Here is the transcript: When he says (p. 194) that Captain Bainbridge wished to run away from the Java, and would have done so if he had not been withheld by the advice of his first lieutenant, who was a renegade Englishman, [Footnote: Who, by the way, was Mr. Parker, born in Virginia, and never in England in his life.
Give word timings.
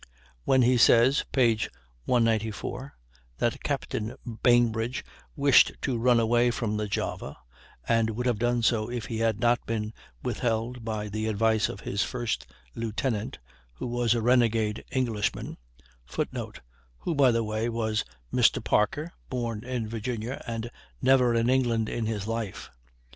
When 0.45 0.63
he 0.63 0.77
says 0.77 1.25
(p. 1.31 1.59
194) 2.05 2.95
that 3.37 3.61
Captain 3.63 4.15
Bainbridge 4.41 5.05
wished 5.35 5.73
to 5.83 5.95
run 5.99 6.19
away 6.19 6.49
from 6.49 6.75
the 6.75 6.87
Java, 6.87 7.37
and 7.87 8.09
would 8.09 8.25
have 8.25 8.39
done 8.39 8.63
so 8.63 8.89
if 8.89 9.05
he 9.05 9.19
had 9.19 9.39
not 9.39 9.63
been 9.67 9.93
withheld 10.23 10.83
by 10.83 11.07
the 11.07 11.27
advice 11.27 11.69
of 11.69 11.81
his 11.81 12.01
first 12.01 12.47
lieutenant, 12.73 13.37
who 13.73 13.85
was 13.85 14.15
a 14.15 14.23
renegade 14.23 14.83
Englishman, 14.91 15.55
[Footnote: 16.07 16.61
Who, 16.97 17.13
by 17.13 17.29
the 17.29 17.43
way, 17.43 17.69
was 17.69 18.03
Mr. 18.33 18.63
Parker, 18.63 19.13
born 19.29 19.63
in 19.63 19.87
Virginia, 19.87 20.43
and 20.47 20.71
never 20.99 21.35
in 21.35 21.47
England 21.47 21.89
in 21.89 22.07
his 22.07 22.25
life. 22.25 22.71